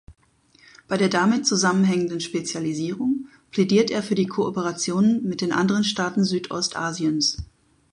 [0.87, 7.43] Bei der damit zusammenhängenden Spezialisierung plädiert er für Kooperationen mit den anderen Staaten Südostasiens.